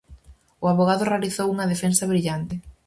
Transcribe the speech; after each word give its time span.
O 0.63 0.65
avogado 0.73 1.09
realizou 1.11 1.47
unha 1.53 1.69
defensa 1.73 2.09
brillante. 2.11 2.55